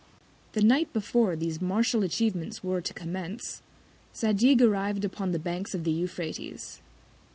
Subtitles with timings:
[0.53, 3.61] The Night before these martial Atchievements were to commence,
[4.15, 6.81] Zadig arrived upon the Banks of the Euphrates.